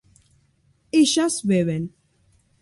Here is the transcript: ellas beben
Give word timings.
ellas 0.91 1.43
beben 1.45 1.93